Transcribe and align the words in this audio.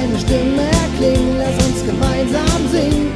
deine 0.00 0.18
Stimme 0.18 0.62
erklingen, 0.62 1.36
lass 1.38 1.66
uns 1.66 1.84
gemeinsam 1.84 2.68
singen. 2.72 3.12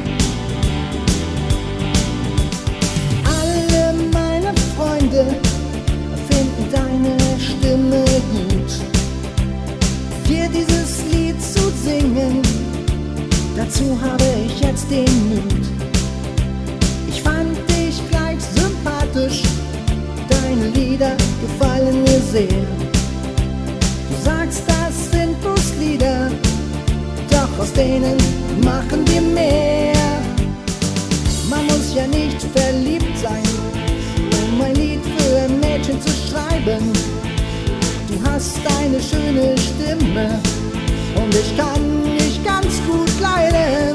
Alle 3.23 3.93
meine 4.13 4.53
Freunde 4.75 5.35
finden 6.29 6.71
deine 6.71 7.17
Stimme 7.39 8.05
gut. 8.31 8.71
Dir 10.27 10.49
dieses 10.49 11.03
Lied 11.11 11.41
zu 11.41 11.71
singen, 11.83 12.41
dazu 13.55 13.97
habe 14.01 14.23
ich 14.45 14.59
jetzt 14.59 14.89
den 14.89 15.29
Mut. 15.29 15.65
Ich 17.07 17.21
fand 17.21 17.57
dich 17.69 17.99
gleich 18.09 18.39
sympathisch, 18.55 19.43
deine 20.29 20.67
Lieder 20.69 21.15
gefallen 21.41 22.03
mir 22.03 22.21
sehr. 22.31 22.84
aus 27.59 27.71
denen 27.73 28.17
machen 28.63 29.07
wir 29.07 29.21
mehr. 29.21 29.93
Man 31.49 31.65
muss 31.67 31.93
ja 31.95 32.07
nicht 32.07 32.41
verliebt 32.53 33.17
sein, 33.17 33.43
um 34.43 34.61
ein 34.61 34.75
Lied 34.75 35.01
für 35.17 35.37
ein 35.41 35.59
Mädchen 35.59 36.01
zu 36.01 36.09
schreiben. 36.09 36.91
Du 38.07 38.29
hast 38.29 38.59
eine 38.79 38.99
schöne 39.01 39.55
Stimme 39.57 40.39
und 41.15 41.33
ich 41.33 41.55
kann 41.57 42.03
dich 42.17 42.43
ganz 42.43 42.81
gut 42.87 43.19
leiden. 43.21 43.94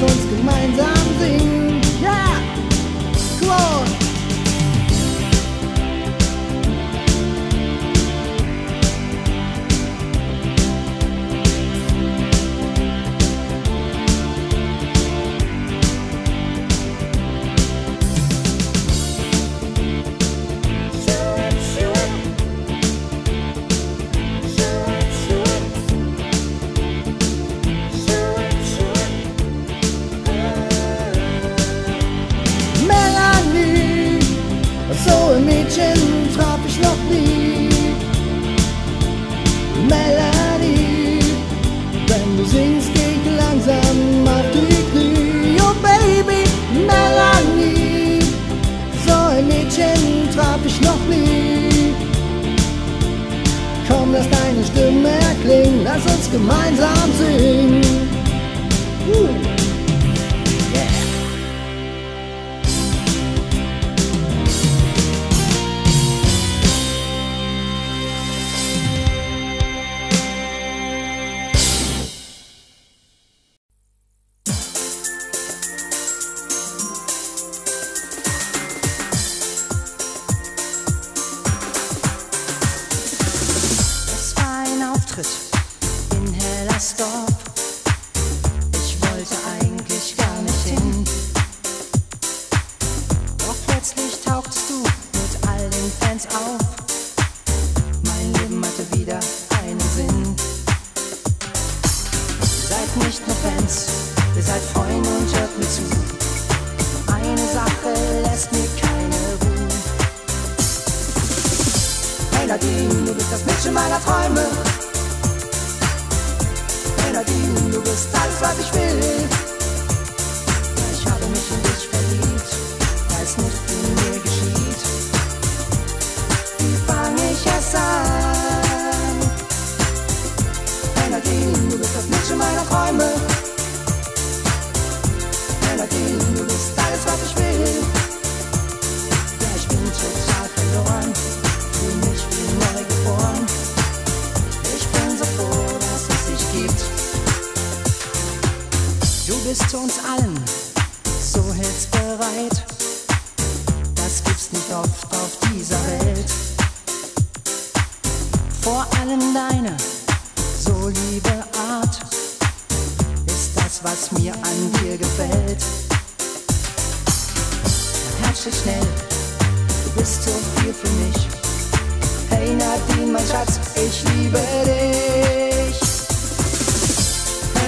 Uns 0.00 0.28
gemeinsam 0.30 0.94
singen. 1.18 1.57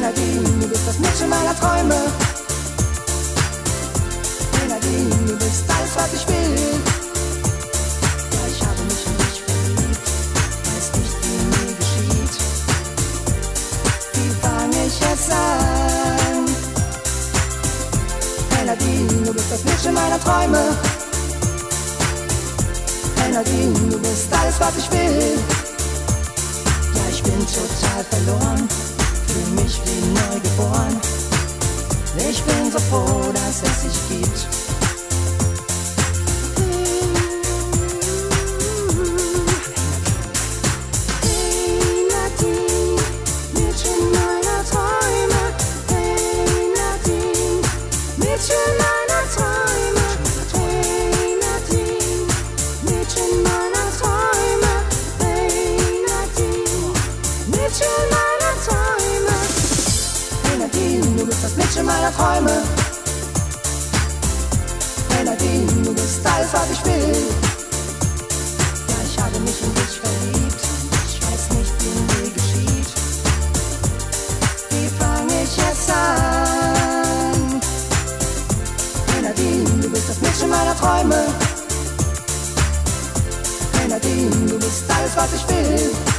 Nadine, 0.00 0.48
du 0.60 0.66
bist 0.68 0.86
das 0.86 0.98
Mädchen 0.98 1.28
meiner 1.28 1.54
Träume. 1.58 1.94
Hey 4.56 4.68
Nadine, 4.68 5.14
du 5.26 5.36
bist 5.36 5.64
alles, 5.68 5.94
was 5.94 6.14
ich 6.14 6.26
will. 6.26 6.80
Ja, 8.32 8.40
ich 8.48 8.60
habe 8.62 8.82
mich 8.88 9.06
in 9.06 9.16
dich 9.18 9.42
verliebt. 9.44 10.06
Weiß 10.64 10.88
nicht, 10.96 11.14
wie 11.22 11.40
mir 11.52 11.74
geschieht. 11.76 12.34
Wie 14.14 14.30
fange 14.40 14.86
ich 14.86 15.00
es 15.00 15.30
an? 15.30 16.46
Hey 18.56 18.64
Nadine, 18.66 19.22
du 19.26 19.34
bist 19.34 19.52
das 19.52 19.64
Mädchen 19.64 19.94
meiner 19.94 20.18
Träume. 20.18 20.76
Hey 23.16 23.32
Nadine, 23.32 23.90
du 23.90 23.98
bist 23.98 24.32
alles, 24.32 24.58
was 24.60 24.76
ich 24.78 24.90
will. 24.92 25.38
Ja, 26.94 27.02
ich 27.10 27.22
bin 27.22 27.38
total 27.46 28.04
verloren, 28.08 28.68
fühle 29.30 29.62
mich 29.62 29.80
wie 29.84 30.06
neu 30.08 30.40
geboren. 30.40 31.00
Ich 32.28 32.42
bin 32.42 32.70
so 32.70 32.78
froh, 32.78 33.32
dass 33.32 33.62
es 33.62 33.82
dich 33.82 34.18
gibt. 34.18 34.59
Bist 85.30 85.52
alles, 85.52 86.09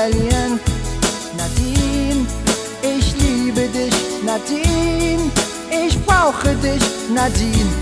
verlieren. 0.00 0.58
Nadine, 1.36 2.26
ich 2.82 3.14
liebe 3.18 3.68
dich, 3.68 3.96
Nadine, 4.24 5.30
ich 5.70 5.94
brauche 6.06 6.54
dich, 6.56 6.84
Nadine. 7.14 7.72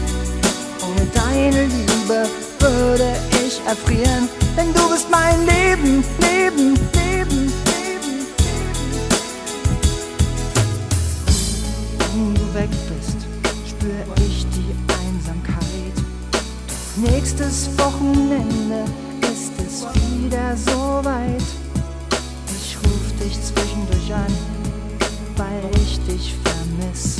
Ohne 0.87 1.05
deine 1.15 1.65
Liebe 1.67 2.29
würde 2.59 3.11
ich 3.47 3.61
erfrieren, 3.67 4.29
denn 4.57 4.73
du 4.75 4.89
bist 4.91 5.09
mein 5.11 5.39
Leben, 5.47 6.05
Leben, 6.21 6.75
Leben, 6.99 7.39
Leben, 7.39 7.53
Leben. 7.71 8.17
Wenn 12.15 12.35
du 12.35 12.55
weg 12.55 12.71
bist, 12.91 13.19
spür 13.71 14.03
ich 14.27 14.47
die 14.57 14.75
Einsamkeit. 15.03 15.97
Nächstes 16.97 17.69
Wochenende 17.79 18.85
ist 19.33 19.53
es 19.65 19.87
wieder 19.95 20.57
so 20.57 21.05
weit. 21.05 21.68
Dich 23.29 23.45
zwischendurch 23.45 24.15
an, 24.15 24.33
weil 25.37 25.71
ich 25.83 26.01
dich 26.07 26.35
vermiss. 26.43 27.17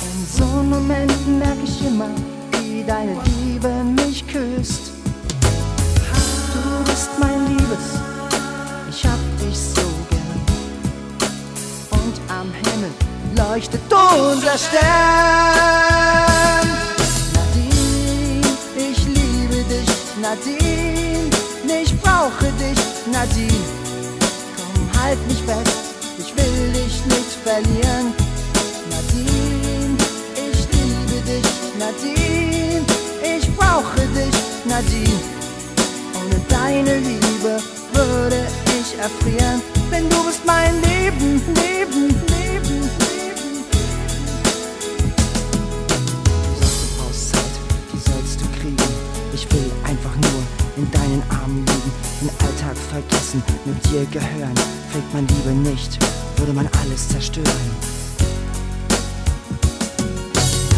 In 0.00 0.26
so 0.38 0.44
Momenten 0.44 1.40
merke 1.40 1.64
ich 1.64 1.84
immer, 1.84 2.10
wie 2.52 2.84
deine 2.84 3.16
Liebe 3.24 3.82
mich 3.82 4.24
küsst. 4.28 4.92
Du 6.54 6.84
bist 6.84 7.10
mein 7.18 7.48
Liebes, 7.48 7.98
ich 8.90 9.04
hab 9.04 9.18
dich 9.40 9.58
so 9.58 9.82
gern. 10.08 10.40
Und 11.90 12.20
am 12.28 12.52
Himmel 12.52 12.92
leuchtet 13.36 13.80
unser 13.90 14.56
Stern. 14.56 14.82
Nadine, 17.34 18.46
ich 18.76 19.04
liebe 19.08 19.64
dich, 19.64 19.90
Nadine, 20.20 21.82
ich 21.82 22.00
brauche 22.00 22.52
dich, 22.52 22.78
Nadine. 23.10 23.81
Halt 25.12 25.28
mich 25.28 25.42
fest, 25.42 25.76
ich 26.16 26.34
will 26.34 26.72
dich 26.72 27.04
nicht 27.04 27.32
verlieren. 27.44 28.14
Nadine, 28.88 29.98
ich 30.34 30.60
liebe 30.72 31.20
dich, 31.28 31.48
Nadine, 31.78 32.80
ich 33.22 33.54
brauche 33.54 34.00
dich, 34.16 34.34
Nadine. 34.64 35.20
Ohne 36.14 36.40
deine 36.48 36.96
Liebe 37.00 37.60
würde 37.92 38.46
ich 38.68 38.98
erfrieren, 38.98 39.60
denn 39.90 40.08
du 40.08 40.24
bist 40.24 40.46
mein 40.46 40.80
Leben, 40.80 41.42
Leben, 41.56 42.08
Leben, 42.32 42.80
Leben. 42.80 43.64
Du 46.48 46.64
sagst, 46.64 46.80
du 46.80 46.96
brauchst 46.96 47.28
Zeit, 47.28 47.54
die 47.92 47.98
sollst 47.98 48.40
du 48.40 48.46
kriegen. 48.58 48.76
Ich 49.34 49.46
will 49.52 49.70
einfach 49.84 50.16
nur 50.16 50.42
in 50.78 50.90
deinen 50.90 51.22
Armen 51.28 51.66
liegen, 51.66 51.92
den 52.22 52.30
Alltag 52.46 52.76
vergessen, 52.90 53.42
mit 53.64 53.84
dir 53.86 54.04
gehören. 54.06 54.54
Fehlt 54.90 55.12
man 55.12 55.26
Liebe 55.26 55.50
nicht, 55.50 55.98
würde 56.36 56.52
man 56.52 56.68
alles 56.80 57.08
zerstören. 57.08 57.46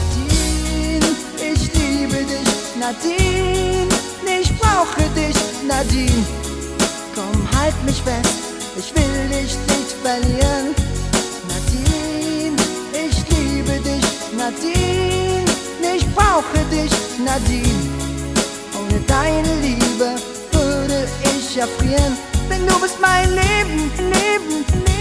Nadine, 0.00 1.06
ich 1.52 1.74
liebe 1.74 2.24
dich, 2.24 2.50
Nadine, 2.80 4.40
ich 4.40 4.58
brauche 4.58 5.02
dich, 5.14 5.36
Nadine. 5.68 6.24
Komm, 7.14 7.60
halt 7.60 7.74
mich 7.84 8.00
fest, 8.02 8.34
ich 8.78 8.94
will 8.94 9.28
dich 9.28 9.54
nicht 9.68 9.92
verlieren. 10.02 10.74
Nadine, 11.48 12.56
ich 12.92 13.16
liebe 13.28 13.80
dich, 13.80 14.04
Nadine, 14.36 15.96
ich 15.96 16.06
brauche 16.14 16.58
dich, 16.70 16.92
Nadine. 17.22 18.14
Ohne 18.78 19.00
deine 19.06 19.60
Liebe 19.60 20.33
würde 21.54 21.68
ich 21.70 21.87
erfrieren, 21.87 22.16
denn 22.50 22.66
du 22.66 22.80
bist 22.80 23.00
mein 23.00 23.30
Leben, 23.30 23.90
Leben, 23.99 24.11
Leben, 24.11 24.64
Leben. 24.75 24.93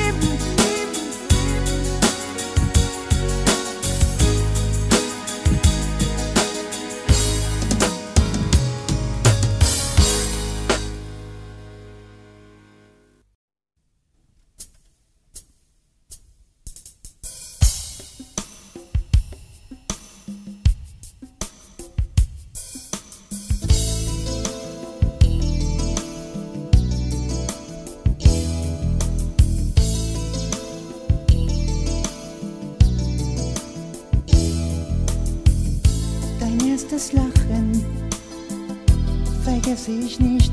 Vergesse 39.84 39.92
ich 39.92 40.20
nicht. 40.20 40.52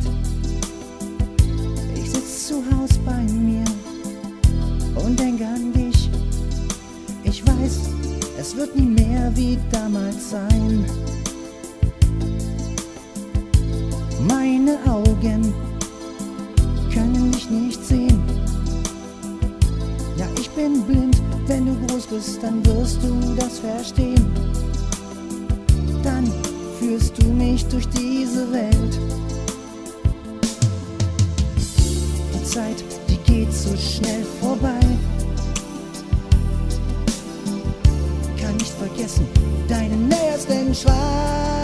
Ich 1.95 2.11
sitz 2.11 2.49
zu 2.49 2.57
Haus 2.57 2.91
bei 3.05 3.23
mir 3.33 3.65
und 5.05 5.19
denk 5.19 5.41
an 5.41 5.73
dich. 5.73 6.11
Ich 7.23 7.47
weiß, 7.47 7.81
es 8.39 8.57
wird 8.57 8.77
nie 8.77 8.87
mehr 8.87 9.31
wie 9.35 9.59
damals 9.71 10.31
sein. 10.31 10.85
Meine 14.27 14.79
Augen 14.87 15.55
können 16.93 17.31
mich 17.31 17.49
nicht 17.51 17.85
sehen. 17.85 18.21
Ja, 20.17 20.27
ich 20.39 20.51
bin 20.51 20.83
blind, 20.83 21.21
wenn 21.47 21.67
du 21.67 21.87
groß 21.87 22.07
bist, 22.07 22.43
dann 22.43 22.65
wirst 22.67 23.03
du 23.03 23.35
das 23.37 23.59
verstehen. 23.59 24.60
Führst 26.91 27.23
du 27.23 27.27
mich 27.29 27.65
durch 27.67 27.89
diese 27.91 28.53
Welt. 28.53 28.99
Die 32.35 32.45
Zeit, 32.45 32.83
die 33.09 33.17
geht 33.33 33.53
so 33.53 33.77
schnell 33.77 34.25
vorbei. 34.41 34.81
Kann 38.43 38.57
nicht 38.57 38.73
vergessen 38.73 39.25
deinen 39.69 40.09
nähersten 40.09 40.75
Schrei. 40.75 41.60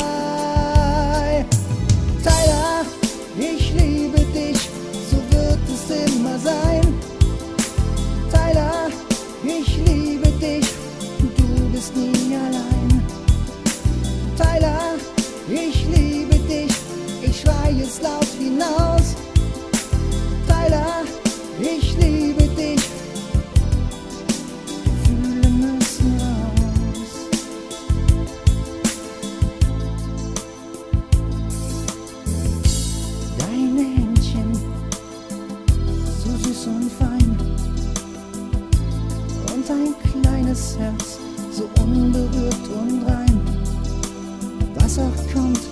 Was 44.86 45.00
auch 45.00 45.34
kommt, 45.34 45.62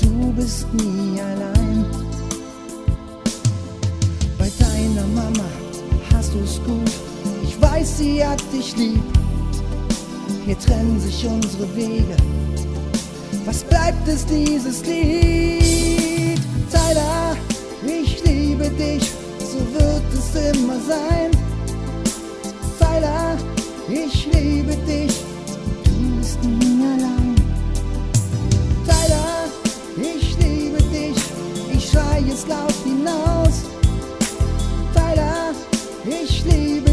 du 0.00 0.32
bist 0.32 0.66
nie 0.74 1.20
allein. 1.20 1.86
Bei 4.36 4.50
deiner 4.58 5.06
Mama 5.14 5.44
hast 6.12 6.34
du's 6.34 6.60
gut, 6.66 6.90
ich 7.44 7.60
weiß, 7.62 7.98
sie 7.98 8.26
hat 8.26 8.42
dich 8.52 8.76
lieb. 8.76 9.00
Hier 10.44 10.58
trennen 10.58 10.98
sich 10.98 11.24
unsere 11.24 11.72
Wege. 11.76 12.16
Was 13.44 13.62
bleibt 13.62 14.08
ist 14.08 14.28
dieses 14.28 14.84
Lied? 14.84 16.40
Tyler, 16.72 17.36
ich 17.86 18.24
liebe 18.24 18.68
dich, 18.70 19.12
so 19.38 19.60
wird 19.72 20.02
es 20.12 20.56
immer 20.56 20.80
sein. 20.80 21.30
Tyler, 22.80 23.36
ich 23.88 24.26
liebe 24.32 24.74
dich, 24.84 25.14
du 25.84 26.16
bist 26.18 26.42
nie 26.42 26.82
allein. 26.84 27.17
Es 32.30 32.46
laut 32.46 32.74
hinaus. 32.84 33.64
Tyler, 34.94 35.54
ich 36.04 36.44
liebe 36.44 36.87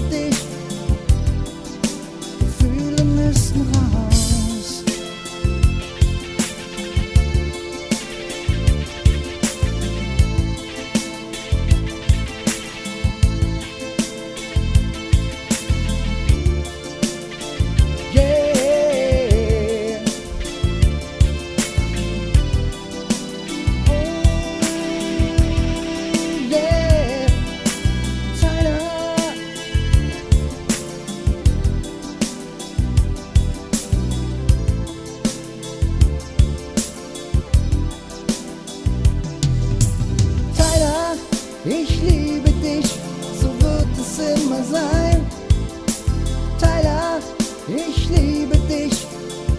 ich 47.68 48.10
liebe 48.10 48.58
dich, 48.68 49.08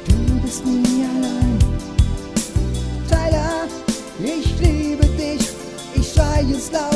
du 0.07 0.41
bist 0.41 0.65
nie 0.65 1.05
allein. 1.05 1.59
Tyler, 3.09 3.67
ich 4.19 4.59
liebe 4.61 5.07
dich, 5.07 5.49
ich 5.95 6.13
schrei 6.13 6.45
es 6.55 6.71
laut 6.71 6.96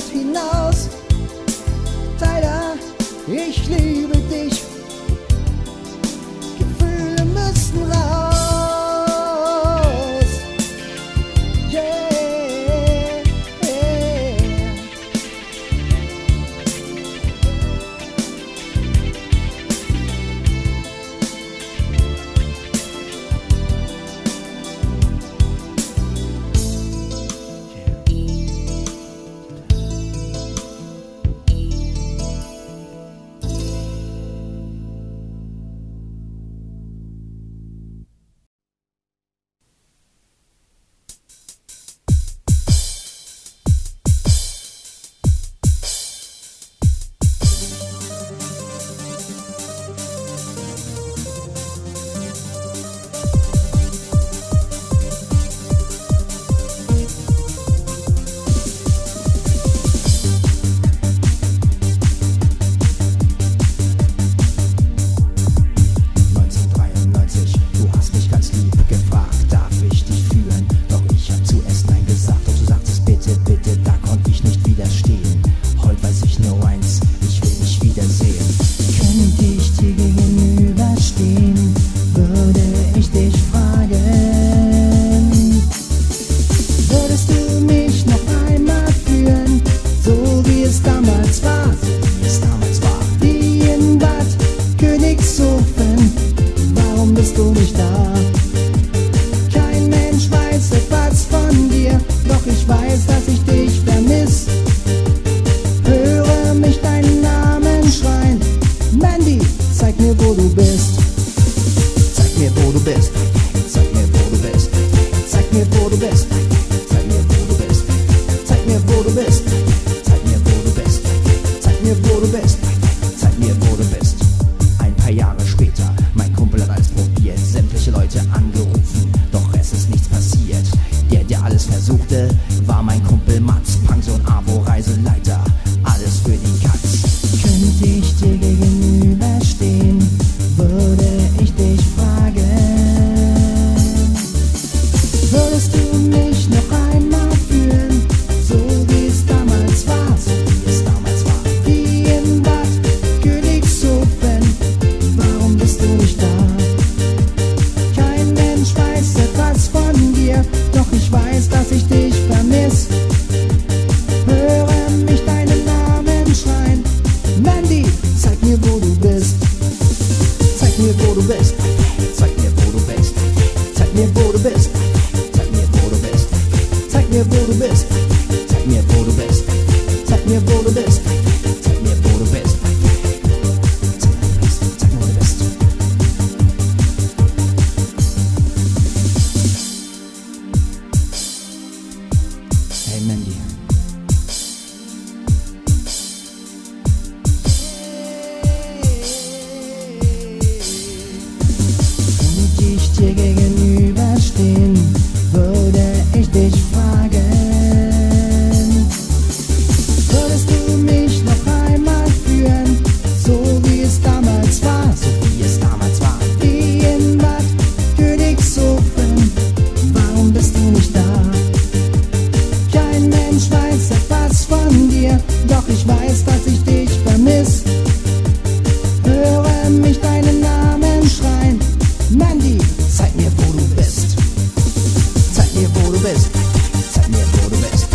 Zeig 236.92 237.08
mir, 237.08 237.26
wo 237.32 237.48
du 237.48 237.56
bist. 237.56 237.86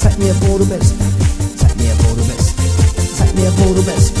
Zeig 0.00 0.18
mir, 0.18 0.34
wo 0.42 0.58
du 0.58 0.66
bist. 0.66 0.94
Zeig 1.56 1.76
mir, 1.76 1.94
wo 1.98 2.14
du 2.14 2.24
bist. 2.24 2.54
Zeig 3.16 3.34
mir, 3.34 3.52
wo 3.58 3.74
du 3.74 3.82
bist. 3.82 4.12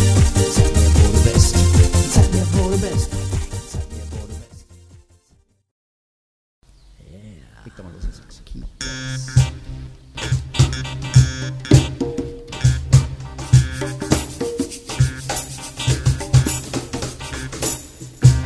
Zeig 0.54 0.74
mir, 0.74 0.90
wo 0.96 1.12
du 1.12 1.22
bist. 1.22 1.54
Zeig 2.14 2.32
mir, 2.32 2.46
wo 2.52 2.70
du 2.70 2.78
bist. 2.78 3.08
Zeig 3.72 3.86
mir, 3.92 4.04
wo 4.10 4.20
du 4.26 4.34
bist. 4.34 4.60
Leg 7.64 7.76
doch 7.76 7.84
mal 7.84 7.92
los 7.92 8.04
jetzt. 8.04 8.44
Key. 8.46 8.62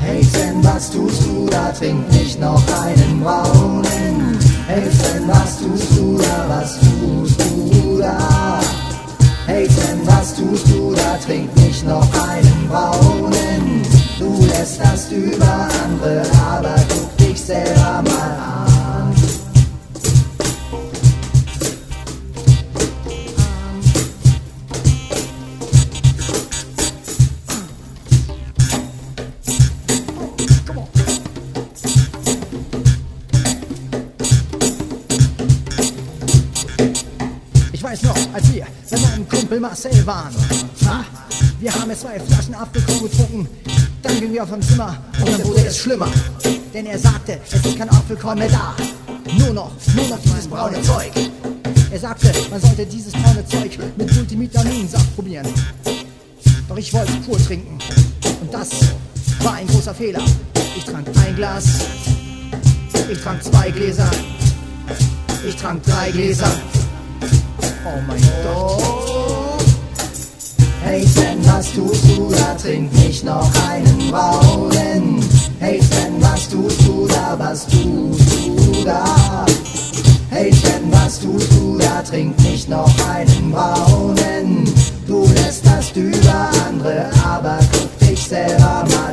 Hey 0.01 0.23
Sven, 0.23 0.63
was 0.63 0.91
tust 0.91 1.23
du 1.25 1.47
da? 1.49 1.71
Trink 1.73 2.11
nicht 2.13 2.39
noch 2.41 2.63
einen 2.83 3.21
braunen. 3.23 4.39
Hey 4.67 4.83
Sven, 4.91 5.14
Marcel 39.85 40.07
waren. 40.07 40.35
Ha, 40.87 41.05
wir 41.61 41.75
haben 41.75 41.91
jetzt 41.91 42.03
zwei 42.03 42.19
Flaschen 42.19 42.55
Apfelkorn 42.55 43.03
getrunken. 43.03 43.49
Dann 44.03 44.21
gingen 44.21 44.33
wir 44.33 44.43
auf 44.43 44.51
dem 44.51 44.63
Zimmer 44.63 44.97
und 45.21 45.29
dann 45.29 45.45
wurde 45.45 45.67
es 45.67 45.79
schlimmer. 45.79 46.09
Denn 46.73 46.87
er 46.87 46.99
sagte, 46.99 47.39
es 47.47 47.65
ist 47.65 47.79
kein 47.79 47.89
Apfelkorn 47.91 48.39
mehr 48.39 48.49
da. 48.49 48.75
Nur 49.39 49.53
noch, 49.53 49.73
nur 49.95 50.09
noch 50.09 50.19
dieses 50.21 50.49
braune 50.49 50.81
Zeug. 50.83 51.13
Er 51.91 51.99
sagte, 51.99 52.33
man 52.51 52.61
sollte 52.61 52.87
dieses 52.87 53.13
braune 53.13 53.47
Zeug 53.47 53.79
mit 53.97 54.15
Multivitaminsaft 54.15 55.15
probieren. 55.15 55.47
Doch 56.69 56.77
ich 56.77 56.93
wollte 56.93 57.13
pur 57.27 57.39
trinken. 57.39 57.79
Und 58.41 58.55
das 58.55 58.71
war 59.41 59.55
ein 59.55 59.67
großer 59.67 59.95
Fehler. 59.95 60.23
Ich 60.77 60.85
trank 60.85 61.07
ein 61.27 61.37
Glas, 61.37 61.67
ich 63.11 63.21
trank 63.21 63.43
zwei 63.45 63.71
Gläser, 63.71 64.11
ich 65.47 65.57
trank 65.57 65.83
drei 65.83 66.11
Gläser. 66.11 66.51
Oh 67.85 68.01
mein 68.07 68.21
Gott. 68.43 69.44
Hey 70.85 71.03
Sven, 71.07 71.39
was 71.47 71.73
tust 71.73 72.05
du 72.05 72.31
da? 72.31 72.55
Trink 72.55 72.93
nicht 72.93 73.25
noch 73.25 73.51
einen 73.69 74.11
braunen. 74.11 75.19
Hey 75.59 75.81
Sven, 75.81 76.21
was 76.21 76.49
tust 76.49 76.87
du 76.87 77.09
da? 77.09 77.37
Was 77.39 77.67
tust 77.67 78.47
du 78.47 78.85
da? 78.85 79.47
Hey 80.31 80.53
Sven, 80.53 80.93
was 80.93 81.21
tust 81.21 81.51
du 81.53 81.79
da? 81.79 82.03
Trink 82.03 82.39
nicht 82.41 82.69
noch 82.69 82.93
einen 83.09 83.51
braunen. 83.51 84.65
Du 85.07 85.27
lässt 85.35 85.67
das 85.67 85.91
über 85.97 86.51
andere, 86.69 87.07
aber 87.25 87.59
guck 87.73 87.99
dich 88.07 88.23
selber 88.23 88.85
mal 88.91 89.04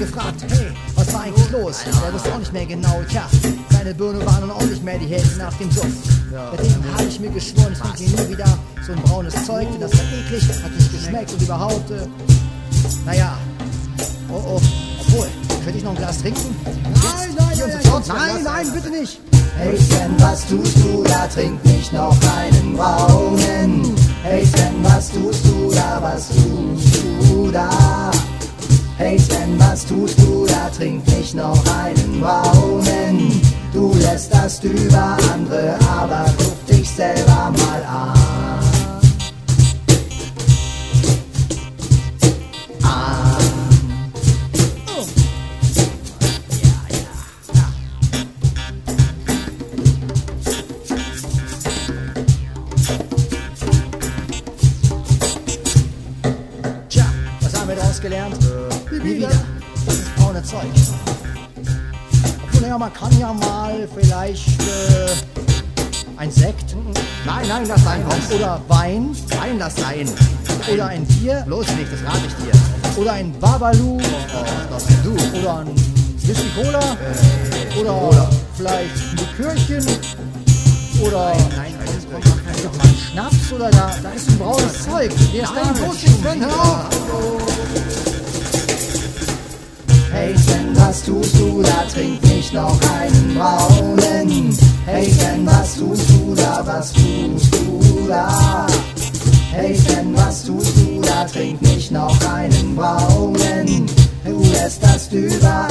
gefragt, 0.00 0.42
hey, 0.48 0.72
was 0.96 1.12
war 1.12 1.22
eigentlich 1.22 1.50
los? 1.50 1.84
Er 1.86 2.12
wusste 2.12 2.32
auch 2.32 2.38
nicht 2.38 2.52
mehr 2.52 2.66
genau, 2.66 3.02
tja, 3.08 3.28
seine 3.70 3.94
Birne 3.94 4.24
waren 4.24 4.40
nun 4.40 4.50
auch 4.50 4.62
nicht 4.62 4.82
mehr 4.82 4.98
die 4.98 5.06
Hälfte 5.06 5.38
nach 5.38 5.52
dem 5.54 5.70
Suff. 5.70 5.86
Seitdem 6.30 6.94
habe 6.94 7.04
ich 7.04 7.20
mir 7.20 7.30
geschworen, 7.30 7.72
ich 7.72 7.78
trinke 7.78 8.22
nie 8.22 8.28
wieder 8.30 8.58
so 8.86 8.92
ein 8.92 9.02
braunes 9.02 9.34
Zeug, 9.44 9.68
denn 9.70 9.80
das 9.80 9.92
war 9.92 10.04
eklig, 10.04 10.42
hat 10.62 10.72
nicht 10.72 10.92
geschmeckt 10.92 11.32
und 11.32 11.42
überhaupt, 11.42 11.90
äh, 11.90 12.06
naja, 13.04 13.36
oh 14.30 14.42
oh, 14.56 14.60
obwohl, 15.00 15.28
könnte 15.64 15.78
ich 15.78 15.84
noch 15.84 15.92
ein 15.92 15.98
Glas 15.98 16.18
trinken? 16.18 16.56
Nein, 16.64 17.34
nein, 17.36 17.58
nein, 17.58 17.80
nein, 17.84 18.02
nein, 18.08 18.42
nein, 18.42 18.72
bitte 18.72 18.90
nicht. 18.90 19.20
Hey 19.56 19.76
Sven, 19.76 20.14
was 20.18 20.46
tust 20.46 20.76
du 20.78 21.02
da? 21.02 21.26
Trink 21.26 21.62
nicht 21.66 21.92
noch 21.92 22.16
einen 22.38 22.76
braunen. 22.76 23.94
Hey 24.22 24.46
Sven, 24.46 24.82
was 24.82 25.10
tust 25.10 25.44
du 25.44 25.70
da? 25.74 25.98
Was 26.00 26.28
tust 26.28 27.04
du 27.28 27.50
da? 27.50 27.68
Hey 29.00 29.16
Sven, 29.16 29.58
was 29.58 29.86
tust 29.86 30.18
du 30.20 30.44
da? 30.44 30.68
Trink 30.68 31.06
nicht 31.06 31.34
noch 31.34 31.58
einen 31.82 32.20
braunen. 32.20 33.40
Du 33.72 33.94
lässt 33.94 34.30
das 34.30 34.62
über 34.62 35.16
andere, 35.32 35.74
aber 35.90 36.26
guck 36.36 36.66
dich 36.66 36.90
selber 36.90 37.50
mal 37.50 37.82
an. 37.88 38.39
Oder 68.34 68.60
Wein. 68.68 69.16
Nein, 69.30 69.58
lass 69.58 69.76
sein. 69.76 70.08
Oder 70.72 70.86
ein 70.86 71.04
Bier. 71.06 71.42
Bloß 71.46 71.66
nicht, 71.76 71.92
das 71.92 72.00
rate 72.04 72.26
ich 72.26 72.34
dir. 72.44 73.00
Oder 73.00 73.12
ein 73.12 73.32
Babalu. 73.40 73.98
Oh, 73.98 74.44
das 74.70 74.84
bist 74.84 74.98
du. 75.04 75.12
Oder 75.40 75.58
ein 75.60 75.68
Whisky 76.22 76.48
Cola. 76.54 76.78
Äh, 76.80 77.80
Oder 77.80 77.92
Cola. 77.92 78.30
vielleicht 78.56 78.90
ein 78.94 79.16
Likörchen. 79.18 79.86
Oder 81.02 81.32
Nein, 81.34 81.44
nein, 81.56 81.72
noch 82.12 82.36
vielleicht 82.36 82.66
auch 82.66 82.76
mal 82.76 82.86
ein 82.86 82.96
Schnaps. 83.10 83.52
Oder 83.52 83.70
da, 83.70 83.90
da 84.02 84.10
ist 84.10 84.28
ein 84.28 84.38
braunes 84.38 84.84
Zeug. 84.84 85.10
Der 85.32 85.42
ist 85.42 85.50
da 85.50 85.62
Nein, 85.64 85.88
nicht 85.88 86.02
nicht, 86.04 86.24
drin. 86.24 86.40
Hör 86.40 86.60
auf. 86.60 86.86
Hey 90.12 90.34
Sven, 90.36 90.76
was 90.76 91.02
tust 91.02 91.34
du 91.38 91.62
da? 91.62 91.84
Trink 91.92 92.22
nicht 92.24 92.52
noch 92.52 92.78
einen 93.00 93.34
braunen. 93.34 94.58
Hey 94.86 95.10
Sven, 95.10 95.46
was 95.46 95.76
tust 95.76 96.10
du 96.10 96.34
da? 96.34 96.62
Was 96.66 96.92
tust 96.92 97.54
du 97.54 97.79
da? 98.10 98.66
Hey 99.52 99.74
Sven, 99.74 100.14
was 100.16 100.44
tust 100.44 100.76
du 100.76 101.00
da? 101.00 101.24
Trink 101.24 101.62
nicht 101.62 101.90
noch 101.90 102.18
einen 102.34 102.76
braunen. 102.76 103.86
Du 104.24 104.42
lässt 104.52 104.82
das 104.82 105.12
über 105.12 105.68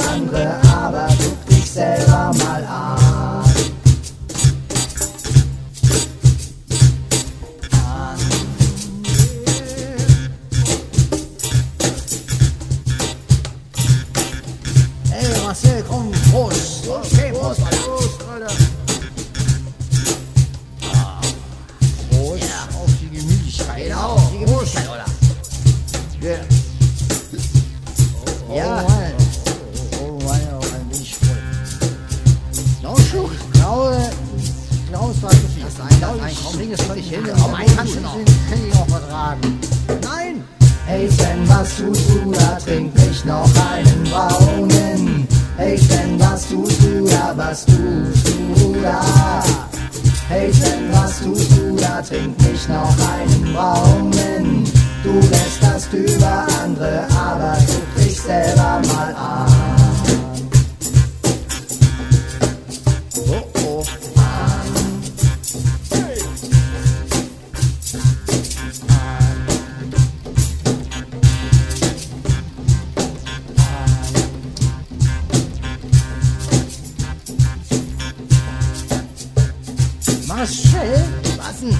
Denn? 81.60 81.76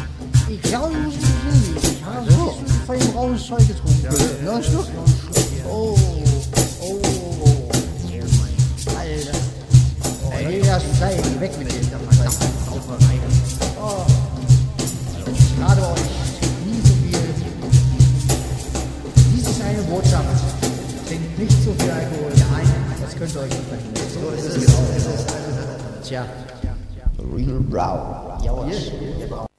ich 0.49 0.63
glaube, 0.63 0.93
ich 0.93 1.05
muss 1.05 1.15
mich 1.15 1.25
hinlegen. 1.65 1.97
Ich 1.99 2.05
habe 2.05 2.31
so 2.31 2.55
von 2.87 2.99
dem 2.99 3.13
braunen 3.13 3.39
Zeug 3.39 3.67
getrunken. 3.67 4.45
Noch 4.45 4.57
ein 4.57 4.65
Schluck? 4.65 4.87
Oh, 5.69 5.97
oh, 6.83 7.01
Alter. 8.99 9.39
Oh, 10.25 10.33
nee, 10.47 10.61
das 10.61 10.83
sei 10.99 11.17
weg 11.39 11.59
mit 11.59 11.73
dem. 11.73 11.91
Sauferei. 12.67 13.21
Oh. 13.81 14.05
Ich 15.27 15.63
rate 15.63 15.83
euch, 15.83 16.01
nie 16.67 16.81
so 16.83 16.95
viel. 16.95 17.21
Dies 19.33 19.49
ist 19.49 19.63
eine 19.63 19.83
Botschaft. 19.83 20.27
Trinkt 21.07 21.39
nicht 21.39 21.65
so 21.65 21.73
viel 21.79 21.91
Alkohol. 21.91 22.33
Nein, 22.53 22.69
das 23.01 23.17
könnt 23.17 23.35
ihr 23.35 23.41
euch 23.41 23.51
nicht 23.51 23.69
verhindern. 23.69 24.05
So 24.13 24.31
ist 24.37 24.47
es. 24.47 24.65
Ist. 24.65 26.09
Tja. 26.09 26.27
Real 27.35 27.61
Brow. 27.61 28.43
Jawohl. 28.45 29.50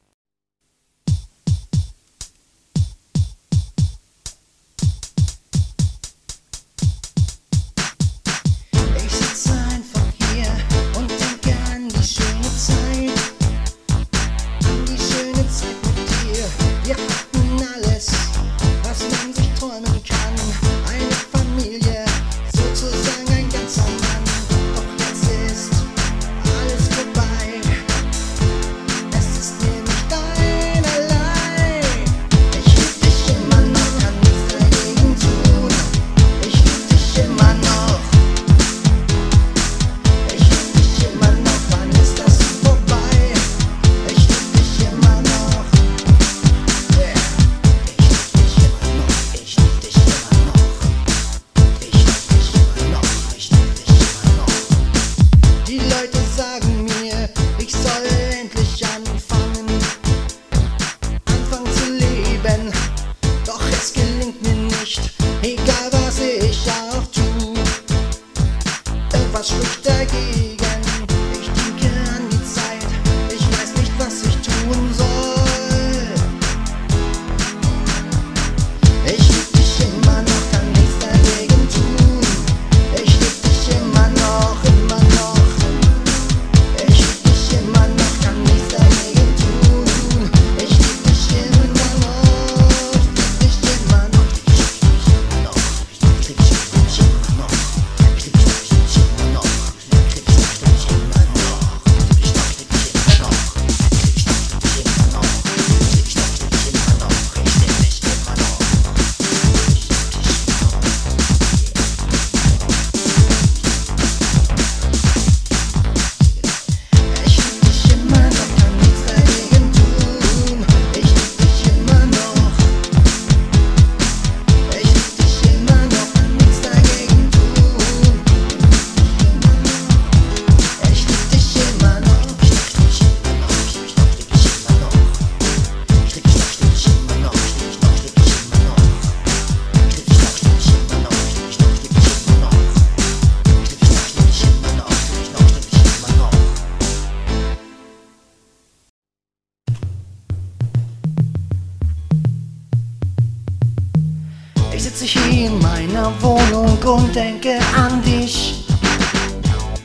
Denke 157.11 157.59
an 157.75 158.01
dich. 158.03 158.65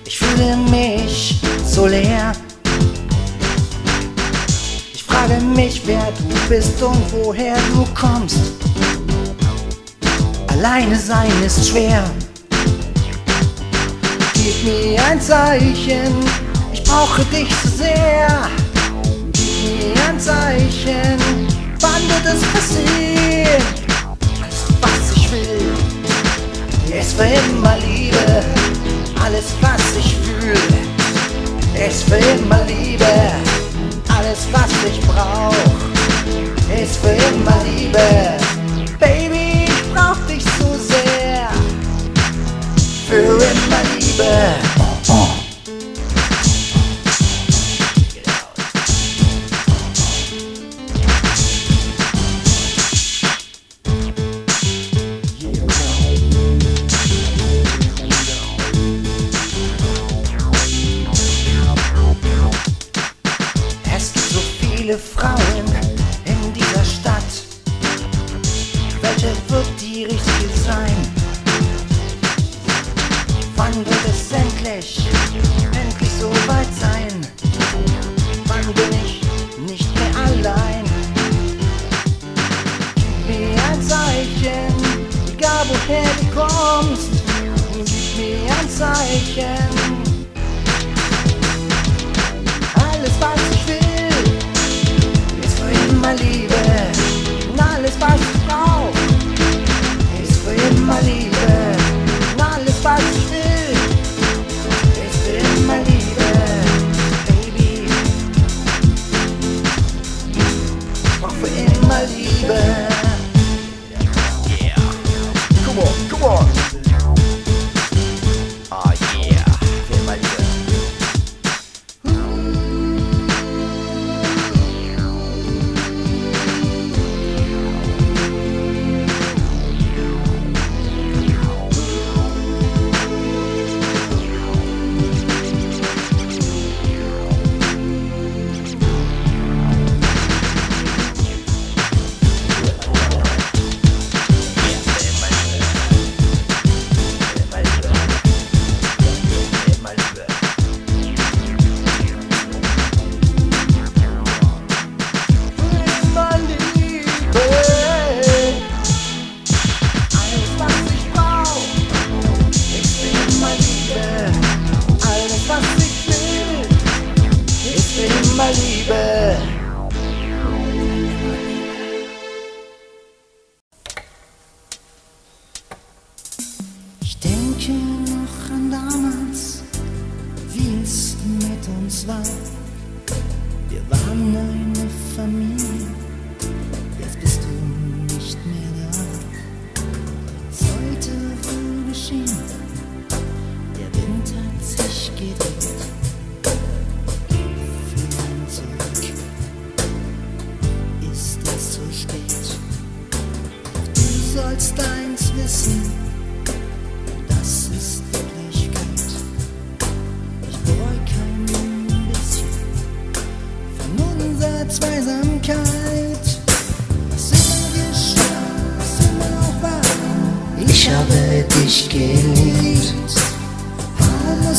Ich 0.05 0.19
fühle 0.19 0.57
mich 0.57 1.41
so 1.67 1.87
leer. 1.87 2.33
Ich 4.95 5.03
frage 5.03 5.41
mich, 5.41 5.83
wer 5.87 6.13
du 6.19 6.49
bist 6.49 6.81
und 6.83 7.03
woher 7.13 7.57
du 7.73 7.85
kommst. 7.95 8.39
Alleine 10.49 10.97
sein 10.97 11.33
ist 11.45 11.69
schwer. 11.69 12.05
Gib 14.35 14.65
mir 14.65 15.05
ein 15.05 15.21
Zeichen, 15.21 16.15
ich 16.73 16.83
brauche 16.85 17.25
dich 17.25 17.49
so 17.63 17.69
sehr. 17.77 18.49
Gib 19.33 19.95
mir 19.95 20.09
ein 20.09 20.21
Zeichen, 20.21 21.19
wann 21.81 22.03
wird 22.09 22.35
es 22.35 22.43
passieren? 22.53 23.63
Alles, 24.41 24.65
was 24.81 25.17
ich 25.17 25.33
will, 25.33 25.76
ist 26.99 27.13
für 27.15 27.25
immer 27.25 27.77
Liebe. 27.79 28.45
Alles, 29.23 29.55
was 29.61 29.97
ich 29.99 30.17
fühle, 30.17 31.87
ist 31.87 32.05
für 32.05 32.17
immer 32.17 32.65
Liebe. 32.65 33.05
Alles, 34.09 34.47
was 34.53 34.71
ich 34.89 35.01
brauch, 35.01 35.55
ist 36.83 36.97
für 36.99 37.11
immer 37.11 37.57
Liebe. 37.65 37.99
Baby, 38.99 39.65
ich 39.67 39.93
brauch 39.93 40.17
dich 40.29 40.45
so 40.59 40.77
sehr. 40.79 41.49
Für 43.09 43.17
immer 43.17 43.83
Liebe. 43.99 44.76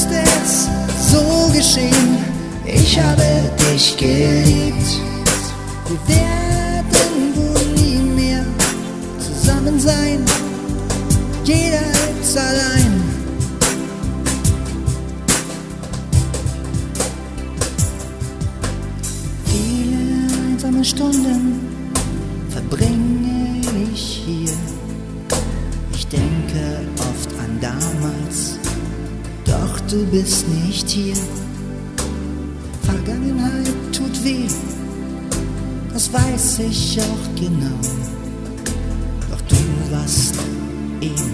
Musste 0.07 0.23
es 0.41 0.69
so 1.11 1.51
geschehen? 1.53 2.17
Ich 2.65 2.97
habe 2.97 3.23
dich 3.59 3.97
geliebt. 3.97 5.01
Wir 5.87 6.15
werden 6.15 7.35
wohl 7.35 7.65
nie 7.75 7.97
mehr 7.97 8.45
zusammen 9.19 9.77
sein. 9.79 10.23
Jeder 11.43 11.81
ist 12.21 12.37
allein. 12.37 13.03
Viele 19.45 20.53
einsame 20.53 20.85
Stunden 20.85 21.67
verbringe 22.49 23.16
du 29.87 30.05
bist 30.07 30.45
nicht 30.49 30.89
hier. 30.89 31.15
Vergangenheit 32.81 33.73
tut 33.93 34.23
weh, 34.23 34.47
das 35.93 36.11
weiß 36.11 36.59
ich 36.59 36.99
auch 36.99 37.39
genau. 37.39 37.79
Doch 39.29 39.41
du 39.47 39.55
warst 39.91 40.35
eben 40.99 41.31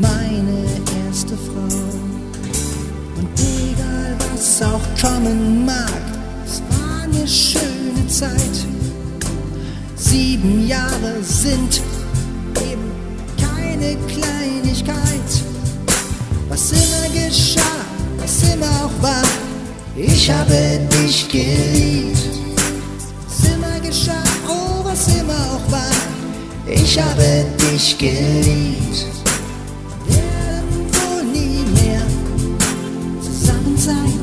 meine 0.00 0.64
erste 1.06 1.36
Frau. 1.36 1.78
Und 3.18 3.28
egal 3.40 4.16
was 4.32 4.62
auch 4.62 4.82
kommen 5.00 5.64
mag, 5.64 6.02
es 6.44 6.60
war 6.70 7.02
eine 7.02 7.26
schöne 7.26 8.06
Zeit. 8.08 8.66
Sieben 9.94 10.66
Jahre 10.66 11.22
sind 11.22 11.80
eben 12.56 12.90
keine 13.36 13.96
Kleinigkeit. 14.08 14.65
Was 16.68 16.72
immer 16.72 17.08
geschah, 17.28 17.60
was 18.18 18.42
immer 18.52 18.66
auch 18.66 19.00
war, 19.00 19.22
ich 19.94 20.28
habe 20.28 20.80
dich 20.90 21.28
geliebt. 21.28 22.18
Was 23.28 23.48
immer 23.48 23.78
geschah, 23.78 24.24
oh, 24.48 24.84
was 24.84 25.06
immer 25.14 25.32
auch 25.32 25.70
war, 25.70 25.92
Ich 26.66 26.98
habe 26.98 27.46
dich 27.60 27.96
geliebt. 27.96 29.06
Werden 30.08 30.90
wohl 30.90 31.22
nie 31.32 31.64
mehr 31.80 32.02
zusammen 33.22 33.78
sein. 33.78 34.20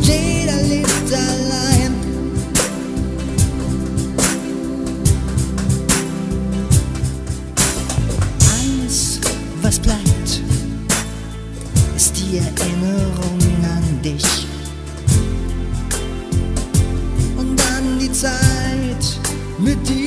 Jeder 0.00 0.62
lebt 0.62 1.12
allein. 1.12 1.94
Alles, 8.48 9.20
was 9.60 9.78
bleibt, 9.78 10.09
me 19.60 19.99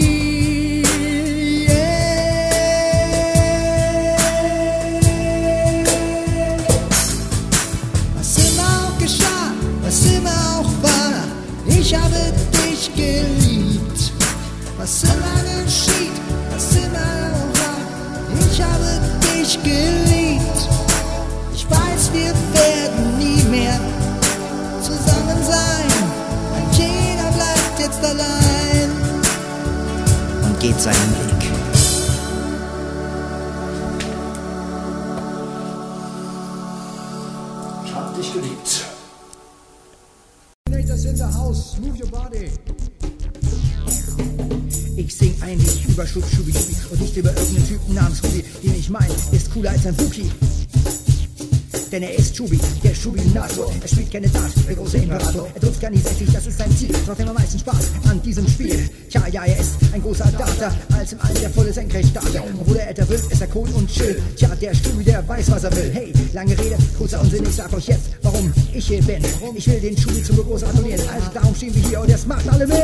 keine 54.13 54.29
Dart, 54.29 54.51
der 54.67 54.75
große 54.75 54.97
Imperator. 54.97 55.47
Er 55.55 55.59
trifft 55.59 55.81
gar 55.81 55.89
nicht 55.89 56.07
richtig, 56.07 56.31
das 56.31 56.45
ist 56.45 56.59
sein 56.59 56.69
Ziel. 56.77 56.91
Ihm 56.91 57.27
am 57.29 57.33
meisten 57.33 57.57
Spaß 57.57 57.89
an 58.07 58.21
diesem 58.21 58.47
Spiel. 58.47 58.87
Tja, 59.09 59.23
ja, 59.31 59.43
er 59.43 59.57
ist 59.57 59.77
ein 59.91 60.03
großer 60.03 60.31
Data, 60.37 60.71
als 60.95 61.13
im 61.13 61.19
All 61.21 61.33
der 61.33 61.49
volle 61.49 61.73
Senkrechtstarter. 61.73 62.43
Obwohl 62.59 62.77
er 62.77 62.89
älter 62.89 63.09
wird, 63.09 63.21
ist 63.31 63.41
er 63.41 63.47
cool 63.55 63.67
und 63.73 63.89
chill. 63.89 64.21
Tja, 64.35 64.49
der 64.61 64.75
Schubi, 64.75 65.03
der 65.03 65.27
weiß, 65.27 65.49
was 65.49 65.63
er 65.63 65.75
will. 65.75 65.89
Hey, 65.91 66.13
lange 66.31 66.51
Rede, 66.51 66.77
kurzer 66.95 67.21
Unsinn, 67.21 67.43
ich 67.43 67.55
sag 67.55 67.73
euch 67.73 67.87
jetzt, 67.87 68.03
warum 68.21 68.53
ich 68.71 68.85
hier 68.85 69.01
bin. 69.01 69.23
Ich 69.55 69.67
will 69.67 69.79
den 69.79 69.97
Schubi 69.97 70.23
zum 70.23 70.35
Geburtstag 70.35 70.73
gratulieren. 70.73 71.01
Also 71.11 71.29
darum 71.33 71.55
stehen 71.55 71.73
wir 71.73 71.89
hier 71.89 72.01
und 72.01 72.11
das 72.11 72.27
macht 72.27 72.47
alle 72.47 72.67
mit. 72.67 72.77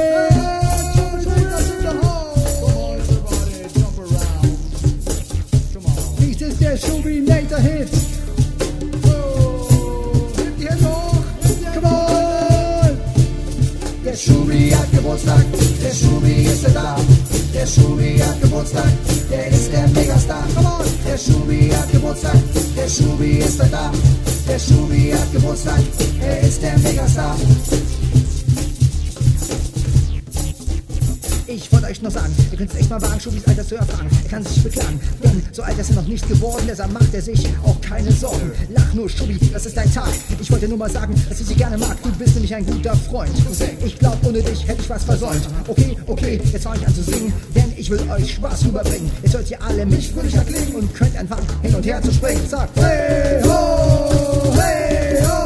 Dies 6.19 6.41
ist 6.41 6.59
der 6.59 6.75
Schubinator-Hit. 6.75 8.08
Jesubia 14.19 14.85
que 14.91 14.99
moztak 14.99 15.45
ez 15.87 16.03
eta 16.65 16.97
Jesubia 17.53 18.25
que 18.41 18.47
moztak 18.47 18.91
begazta 19.31 19.93
megastan 19.93 20.43
Come 20.55 20.67
on. 20.67 20.85
Ez 20.99 21.07
eta 23.59 23.91
Jesubia 24.45 25.17
que 25.31 25.39
moztak 25.39 25.81
begazta 26.83 27.35
Ich 31.51 31.71
wollte 31.71 31.87
euch 31.87 31.99
noch 32.03 32.11
sagen, 32.11 32.31
ihr 32.51 32.57
könnt 32.59 32.69
es 32.71 32.77
echt 32.79 32.91
mal 32.91 33.01
wagen, 33.01 33.19
Schubis 33.19 33.41
Alter 33.47 33.65
zu 33.65 33.75
erfragen. 33.75 34.07
Er 34.23 34.29
kann 34.29 34.45
sich 34.45 34.61
beklagen, 34.61 34.99
denn 35.23 35.41
so 35.51 35.63
alt 35.63 35.79
ist 35.79 35.89
er 35.89 35.95
noch 35.95 36.07
nicht 36.07 36.27
geworden, 36.29 36.63
deshalb 36.67 36.93
macht 36.93 37.11
er 37.11 37.23
sich 37.23 37.43
auch 37.65 37.81
keine 37.81 38.11
Sorgen. 38.11 38.51
Lach 38.69 38.93
nur, 38.93 39.09
Schubi, 39.09 39.39
das 39.51 39.65
ist 39.65 39.75
dein 39.75 39.91
Tag. 39.91 40.09
Ich 40.39 40.51
wollte 40.51 40.67
nur 40.67 40.77
mal 40.77 40.91
sagen, 40.91 41.15
dass 41.27 41.39
ich 41.41 41.47
dich 41.47 41.57
gerne 41.57 41.75
mag. 41.79 41.97
Du 42.03 42.11
bist 42.11 42.35
nämlich 42.35 42.53
ein 42.53 42.63
guter 42.67 42.95
Freund. 42.95 43.31
Ich 43.83 43.97
glaub, 43.97 44.23
ohne 44.27 44.43
dich 44.43 44.67
hätte 44.67 44.83
ich 44.83 44.89
was 44.91 45.03
versäumt. 45.03 45.41
Okay, 45.67 45.97
okay, 46.05 46.39
jetzt 46.53 46.63
fange 46.63 46.81
ich 46.81 46.87
an 46.87 46.93
zu 46.93 47.01
singen, 47.01 47.33
denn 47.55 47.73
ich 47.75 47.89
will 47.89 48.01
euch 48.11 48.35
Spaß 48.35 48.65
rüberbringen. 48.65 49.09
Jetzt 49.23 49.31
sollt 49.31 49.49
ihr 49.49 49.59
alle 49.63 49.87
mich 49.87 50.11
fröhlich 50.11 50.35
erklingen 50.35 50.75
und 50.75 50.93
könnt 50.93 51.17
anfangen, 51.17 51.47
hin 51.63 51.73
und 51.73 51.83
her 51.83 51.99
zu 51.99 52.13
springen. 52.13 52.47
Sagt, 52.47 52.79
hey 52.79 53.41
ho, 53.43 54.53
hey 54.53 55.25
ho, 55.25 55.38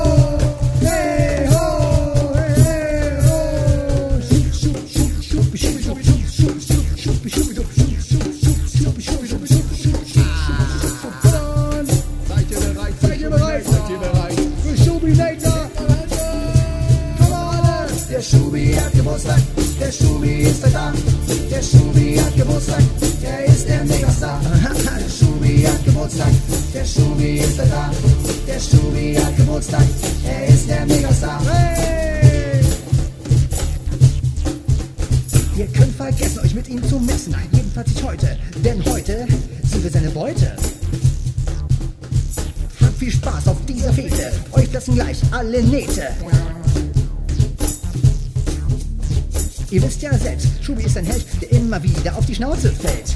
Geburtstag, 22.43 22.83
er 23.23 23.45
ist 23.45 23.69
der 23.69 23.85
Megastar. 23.85 24.41
Der 24.43 25.09
Schubi 25.09 25.63
hat 25.63 25.85
Geburtstag, 25.85 26.31
der 26.73 26.83
Schubi 26.83 27.37
ist 27.37 27.57
er 27.57 27.65
da. 27.67 27.89
Der 28.45 28.59
Schubi 28.59 29.15
hat 29.15 29.37
Geburtstag, 29.37 29.85
er 30.27 30.47
ist 30.47 30.67
der 30.67 30.85
Megastar. 30.85 31.41
Hey. 31.45 32.61
Ihr 35.55 35.67
könnt 35.67 35.95
vergessen, 35.95 36.39
euch 36.39 36.53
mit 36.53 36.67
ihm 36.67 36.83
zu 36.89 36.99
mixen. 36.99 37.33
Jedenfalls 37.53 37.87
nicht 37.87 38.03
heute, 38.03 38.37
denn 38.57 38.83
heute 38.87 39.25
sind 39.63 39.81
wir 39.81 39.91
seine 39.91 40.09
Beute. 40.09 40.51
Habt 42.81 42.97
viel 42.97 43.11
Spaß 43.11 43.47
auf 43.47 43.57
dieser 43.65 43.93
Fete. 43.93 44.33
Euch 44.51 44.69
platzen 44.69 44.95
gleich 44.95 45.21
alle 45.31 45.63
Nähte. 45.63 46.09
Ihr 49.73 49.81
wisst 49.81 50.03
ja 50.03 50.15
selbst, 50.15 50.49
Schubi 50.61 50.83
ist 50.83 50.95
ein 50.97 51.05
Held, 51.05 51.25
der 51.41 51.51
immer 51.51 51.81
wieder 51.81 52.15
auf 52.15 52.27
die 52.27 52.35
Schnauze 52.35 52.71
fällt. 52.71 53.15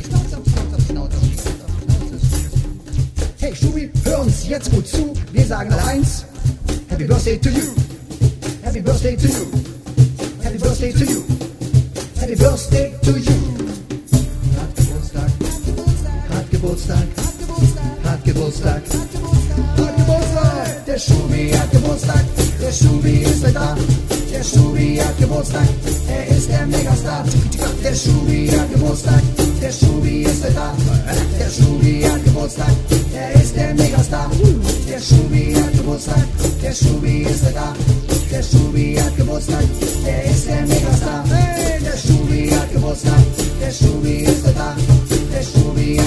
Hey 3.39 3.55
Schubi, 3.55 3.91
hör 4.03 4.21
uns 4.21 4.47
jetzt 4.47 4.71
gut 4.71 4.87
zu. 4.87 5.13
Wir 5.31 5.45
sagen 5.45 5.71
alle 5.71 5.83
eins. 5.85 6.25
Happy 6.87 7.03
Birthday 7.03 7.37
to 7.37 7.49
you. 7.49 7.75
Happy 8.63 8.81
Birthday 8.81 9.15
to 9.15 9.27
you. 9.27 9.45
Happy 10.41 10.57
Birthday 10.57 10.91
to 10.93 11.03
you. 11.03 11.23
Happy 12.19 12.35
Birthday 12.35 12.91
to 13.03 13.11
you. 13.11 13.37
Hat 14.57 14.75
Geburtstag. 14.75 15.29
Hat 16.33 16.49
Geburtstag. 16.49 17.07
Hat 18.03 18.23
Geburtstag. 18.23 18.81
Hat 18.81 19.06
Jeshuvi 20.97 21.51
är 21.51 21.67
Kebotstack, 21.71 22.25
Jeshuvi 22.61 23.23
är 23.23 23.29
Slita, 23.29 23.77
Jeshuvi 24.31 24.99
är 24.99 25.13
Kebotstack, 25.19 25.69
er 26.09 26.35
ist 26.37 26.49
der 26.49 26.65
Megastar. 26.65 27.23
Jeshuvi 27.83 28.49
är 28.49 28.67
Kebotstack, 28.71 29.23
Jeshuvi 29.61 30.25
är 30.25 30.33
Slita, 30.33 30.71
Jeshuvi 31.39 32.03
är 32.03 32.19
Kebotstack, 32.25 32.77
er 33.15 33.41
ist 33.41 33.55
der 33.55 33.73
Megastar. 33.73 34.29
Jeshuvi 34.89 35.53
är 35.53 35.77
Kebotstack, 35.77 36.27
Jeshuvi 36.63 37.25
är 37.25 37.33
Slita, 37.33 37.73
Jeshuvi 38.31 38.97
är 38.97 39.11
Kebotstack, 39.17 39.65
er 40.07 40.31
ist 40.31 40.47
der 40.47 40.65
Megastar. 40.67 41.23
Jeshuvi 41.85 42.49
är 42.49 42.67
Kebotstack, 42.73 43.25
Jeshuvi 43.61 44.25
är 44.25 44.35
Slita, 44.41 44.75
Jeshuvi 45.33 45.97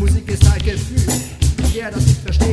Musik 0.00 0.30
ist 0.30 0.46
ein 0.50 0.62
Gefühl. 0.62 1.12
Yeah, 1.74 1.90
das 1.90 2.06
nicht 2.06 2.22
versteht, 2.22 2.49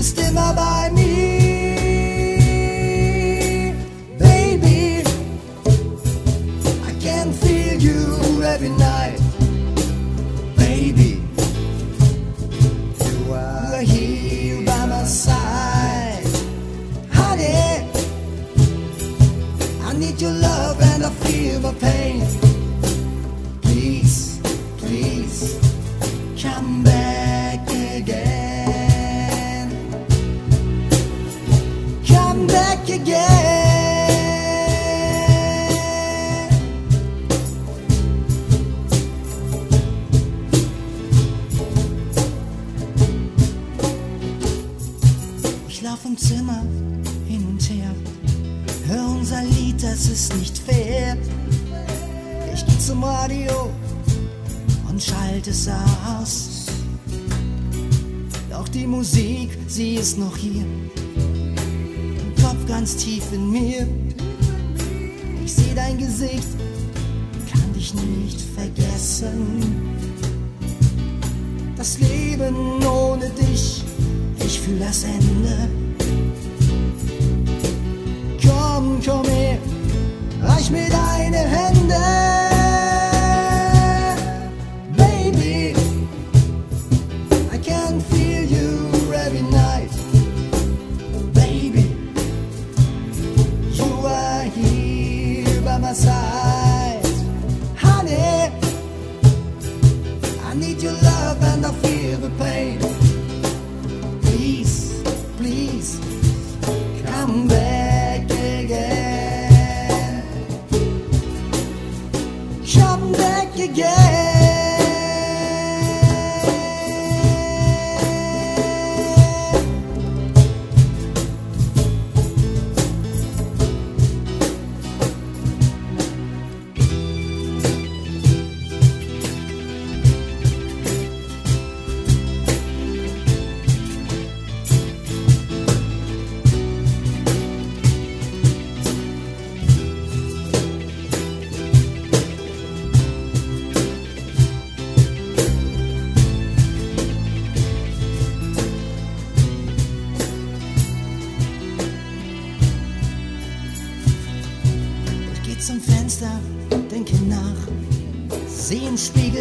They 0.00 0.04
still 0.04 0.38
are 0.38 0.54
by 0.54 0.88
me. 0.94 1.19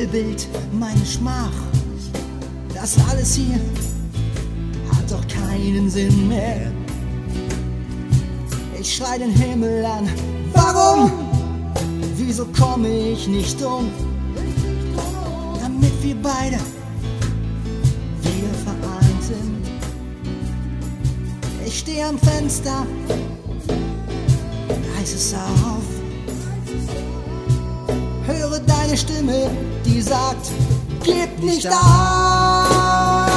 Spiegelbild, 0.09 0.47
meine 0.71 1.05
Schmach. 1.05 1.51
Das 2.73 2.97
alles 3.09 3.35
hier 3.35 3.59
hat 4.91 5.11
doch 5.11 5.25
keinen 5.27 5.89
Sinn 5.89 6.27
mehr. 6.27 6.71
Ich 8.79 8.95
schrei 8.95 9.17
den 9.17 9.31
Himmel 9.31 9.85
an, 9.85 10.09
warum? 10.53 11.11
Wieso 12.15 12.45
komme 12.45 13.11
ich 13.11 13.27
nicht 13.27 13.61
um? 13.61 13.89
Damit 15.61 15.93
wir 16.01 16.15
beide 16.15 16.59
wieder 18.21 18.53
vereint 18.65 19.23
sind. 19.23 19.67
Ich 21.65 21.79
stehe 21.79 22.05
am 22.05 22.17
Fenster, 22.17 22.85
reiß 24.97 25.13
es 25.13 25.33
auf. 25.33 25.99
Deine 28.89 28.97
Stimme, 28.97 29.51
die 29.85 30.01
sagt, 30.01 30.49
gib 31.03 31.43
nicht 31.43 31.67
auf, 31.67 33.28